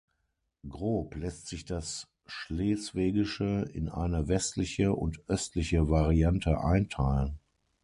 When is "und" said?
4.93-5.19